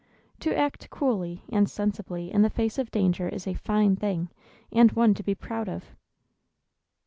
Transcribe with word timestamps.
To 0.39 0.57
act 0.57 0.89
coolly 0.89 1.43
and 1.49 1.69
sensibly 1.69 2.31
in 2.33 2.41
the 2.41 2.49
face 2.49 2.79
of 2.79 2.89
danger 2.89 3.29
is 3.29 3.45
a 3.45 3.53
fine 3.53 3.95
thing, 3.95 4.29
and 4.71 4.91
one 4.93 5.13
to 5.13 5.21
be 5.21 5.35
proud 5.35 5.69
of." 5.69 5.91